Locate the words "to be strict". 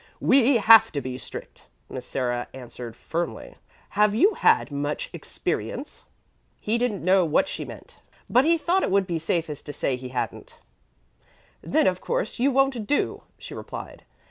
0.93-1.67